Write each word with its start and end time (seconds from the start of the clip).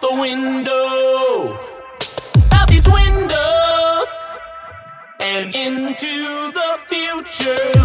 the 0.00 0.20
window. 0.20 1.58
Out 2.52 2.68
these 2.68 2.88
windows 2.88 4.08
and 5.20 5.54
into 5.54 6.52
the 6.52 6.78
future. 6.86 7.77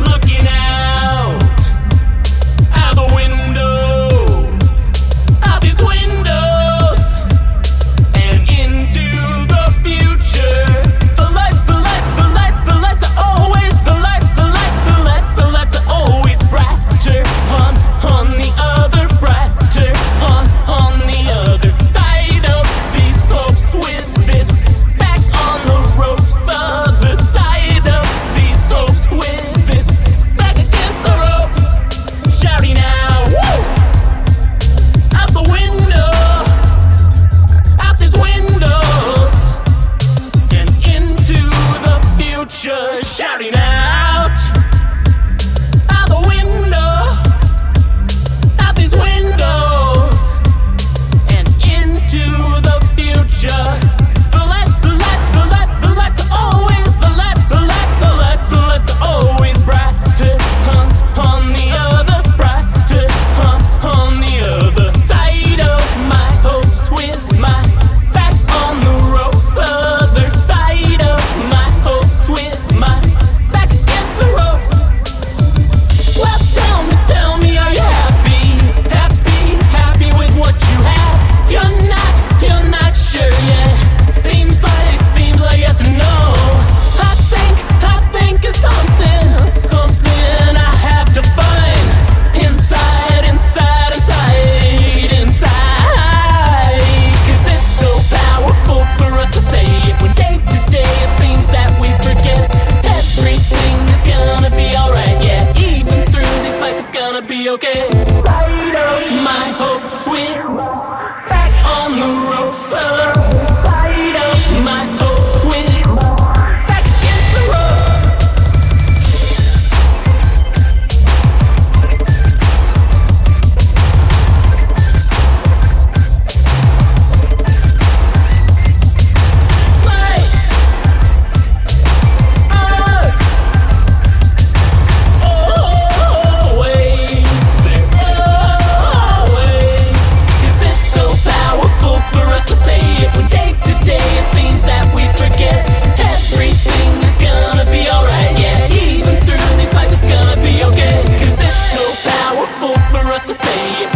us 153.14 153.26
to 153.26 153.34
say 153.36 153.84
it. 153.84 153.93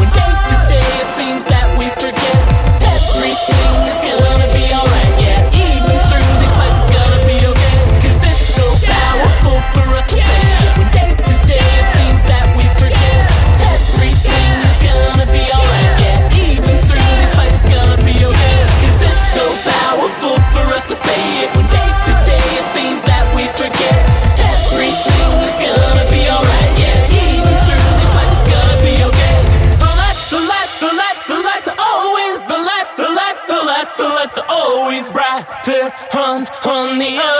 hon, 36.11 36.45
honey. 36.63 37.36